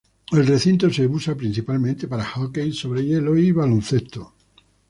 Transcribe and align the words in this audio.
El 0.31 0.47
recinto 0.47 0.91
se 0.91 1.05
utiliza 1.05 1.35
principalmente 1.35 2.07
para 2.07 2.25
hockey 2.25 2.73
sobre 2.73 3.05
hielo 3.05 3.37
y 3.37 3.51
baloncesto. 3.51 4.33